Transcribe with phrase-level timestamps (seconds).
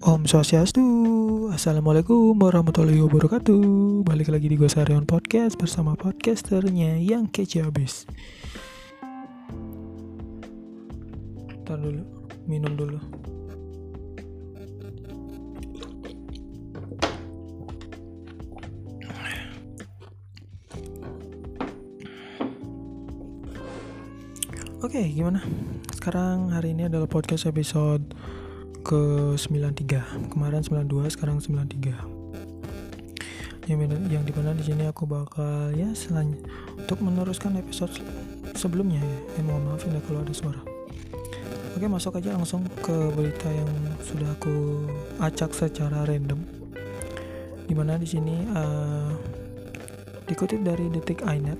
[0.00, 0.80] Om Swastiastu.
[1.52, 4.00] Assalamualaikum warahmatullahi wabarakatuh.
[4.08, 8.08] Balik lagi di Gosarion Podcast Bersama podcasternya yang kece abis
[11.68, 12.00] Ntar dulu,
[12.48, 12.96] minum dulu.
[24.80, 25.44] Oke, gimana?
[25.92, 28.16] Sekarang hari ini adalah podcast episode
[28.80, 32.20] ke 93 kemarin 92 sekarang 93
[33.70, 37.94] yang, yang di mana di sini aku bakal ya selanjutnya untuk meneruskan episode
[38.58, 39.18] sebelumnya ya.
[39.38, 40.58] Eh, mohon maaf ya kalau ada suara.
[41.78, 43.70] Oke masuk aja langsung ke berita yang
[44.02, 44.90] sudah aku
[45.22, 46.42] acak secara random.
[47.70, 49.14] Di mana di sini uh,
[50.26, 51.58] dikutip dari detik iNet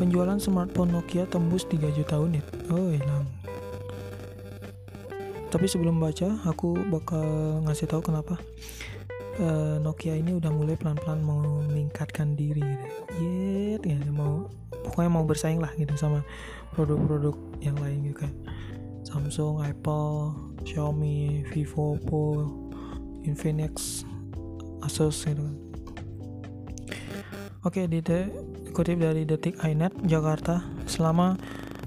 [0.00, 2.48] penjualan smartphone Nokia tembus 3 juta unit.
[2.72, 3.33] Oh hilang
[5.54, 7.22] tapi sebelum baca aku bakal
[7.62, 8.42] ngasih tahu kenapa
[9.38, 12.86] uh, Nokia ini udah mulai pelan-pelan meningkatkan diri gitu.
[13.22, 14.50] Yet, ya mau
[14.82, 16.26] pokoknya mau bersaing lah gitu sama
[16.74, 18.34] produk-produk yang lain gitu kayak
[19.06, 20.34] Samsung, Apple,
[20.66, 22.50] Xiaomi, Vivo, Oppo,
[23.22, 24.02] Infinix,
[24.82, 25.56] Asus gitu kan.
[27.62, 31.38] Oke, di dikutip dari Detik iNet Jakarta selama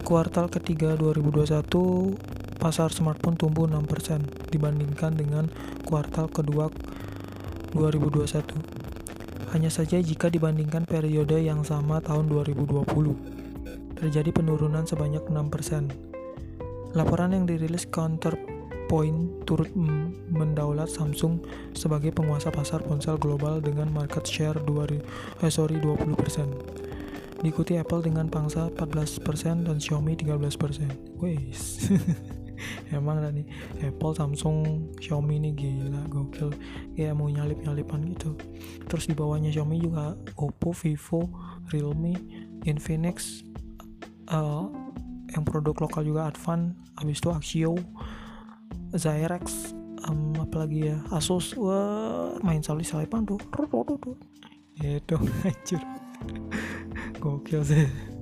[0.07, 5.45] kuartal ketiga 2021 pasar smartphone tumbuh 6% dibandingkan dengan
[5.85, 6.73] kuartal kedua
[7.77, 9.53] 2021.
[9.55, 16.97] Hanya saja jika dibandingkan periode yang sama tahun 2020, terjadi penurunan sebanyak 6%.
[16.97, 19.71] Laporan yang dirilis Counterpoint turut
[20.27, 21.39] mendaulat Samsung
[21.71, 24.99] sebagai penguasa pasar ponsel global dengan market share 2,
[25.45, 26.51] eh, sorry, 20%.
[27.37, 30.89] Diikuti Apple dengan pangsa 14% dan Xiaomi 13%.
[31.21, 31.85] Wes.
[32.93, 33.43] emang tadi
[33.83, 36.53] Apple Samsung Xiaomi ini gila gokil.
[36.95, 38.35] Kayak mau nyalip nyalipan gitu.
[38.87, 41.27] Terus di bawahnya Xiaomi juga Oppo Vivo
[41.71, 42.15] Realme
[42.67, 43.43] Infinix
[44.31, 44.67] uh,
[45.31, 47.73] yang produk lokal juga Advan habis itu Axio
[48.95, 49.75] Zyrex
[50.07, 51.55] um, apalagi ya Asus.
[51.59, 53.39] Wah main salip salipan tuh.
[54.77, 55.81] Itu hancur
[57.17, 58.16] gokil sih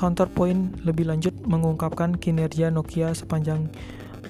[0.00, 3.68] Counterpoint lebih lanjut mengungkapkan kinerja Nokia sepanjang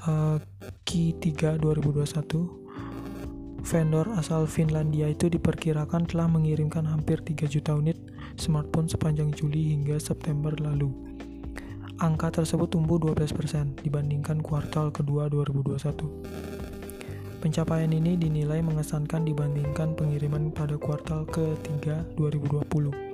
[0.03, 0.43] uh,
[0.83, 3.63] Q3 2021.
[3.63, 7.95] Vendor asal Finlandia itu diperkirakan telah mengirimkan hampir 3 juta unit
[8.35, 10.91] smartphone sepanjang Juli hingga September lalu.
[12.03, 17.39] Angka tersebut tumbuh 12% dibandingkan kuartal kedua 2021.
[17.39, 23.10] Pencapaian ini dinilai mengesankan dibandingkan pengiriman pada kuartal ketiga 2020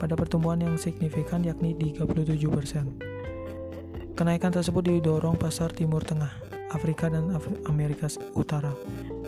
[0.00, 4.16] pada pertumbuhan yang signifikan yakni 37%.
[4.16, 6.32] Kenaikan tersebut didorong pasar Timur Tengah,
[6.72, 8.72] Afrika dan Af Amerika Utara,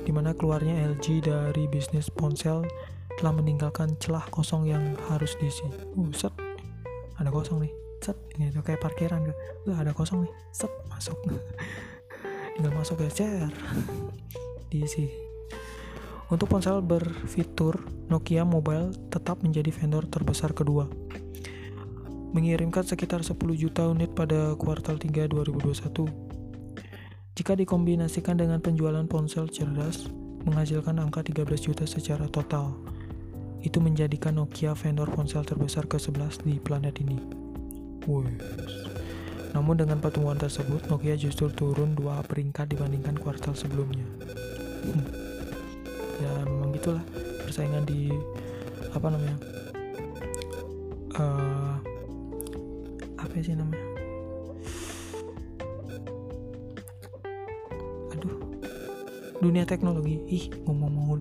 [0.02, 2.64] di mana keluarnya LG dari bisnis ponsel
[3.20, 5.68] telah meninggalkan celah kosong yang harus diisi.
[5.96, 6.08] Uh,
[7.20, 9.36] ada kosong nih, set, ini tuh kayak parkiran kan,
[9.68, 11.20] uh, ada kosong nih, set, masuk,
[12.56, 13.52] tinggal masuk ya, share,
[14.72, 15.31] diisi.
[16.32, 20.88] Untuk ponsel berfitur, Nokia Mobile tetap menjadi vendor terbesar kedua.
[22.32, 26.08] Mengirimkan sekitar 10 juta unit pada kuartal 3 2021.
[27.36, 30.08] Jika dikombinasikan dengan penjualan ponsel cerdas,
[30.48, 32.80] menghasilkan angka 13 juta secara total.
[33.60, 37.20] Itu menjadikan Nokia vendor ponsel terbesar ke-11 di planet ini.
[38.08, 38.40] Wih.
[39.52, 44.08] Namun dengan pertumbuhan tersebut, Nokia justru turun dua peringkat dibandingkan kuartal sebelumnya.
[44.88, 45.21] Hmm
[46.82, 47.06] gitulah
[47.46, 48.10] persaingan di
[48.90, 49.38] apa namanya
[51.14, 51.78] uh,
[53.14, 53.86] apa sih namanya?
[58.18, 58.34] Aduh
[59.38, 60.26] dunia teknologi.
[60.26, 61.20] Ih ngomong ngomong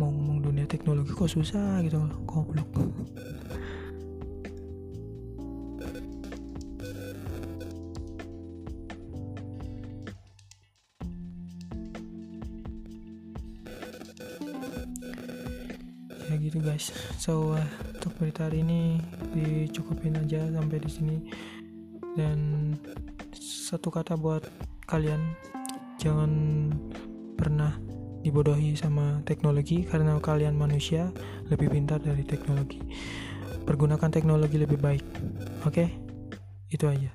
[0.00, 2.64] mau ngomong dunia teknologi kok susah gitu ya
[16.42, 16.90] gitu guys.
[17.22, 18.98] So uh, untuk berita hari ini
[19.30, 21.16] dicukupin aja sampai di sini.
[22.12, 22.72] Dan
[23.38, 24.44] satu kata buat
[24.90, 25.38] kalian
[25.96, 26.32] jangan
[27.38, 27.78] pernah
[28.22, 31.10] dibodohi sama teknologi karena kalian manusia
[31.48, 32.82] lebih pintar dari teknologi.
[33.62, 35.04] Pergunakan teknologi lebih baik
[35.62, 35.72] oke?
[35.72, 35.88] Okay?
[36.72, 37.12] itu aja.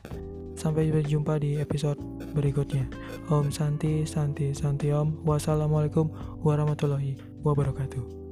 [0.57, 1.97] Sampai berjumpa di episode
[2.33, 2.85] berikutnya.
[3.29, 5.25] Om Santi Santi Santi Om.
[5.25, 6.09] Wassalamualaikum
[6.45, 8.26] warahmatullahi wabarakatuh